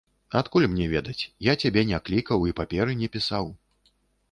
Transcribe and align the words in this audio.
Адкуль 0.37 0.63
мне 0.71 0.87
ведаць, 0.93 1.23
я 1.49 1.53
цябе 1.67 1.85
не 1.91 2.01
клікаў 2.09 2.49
і 2.53 2.57
паперы 2.63 2.99
не 3.05 3.13
пісаў. 3.19 3.45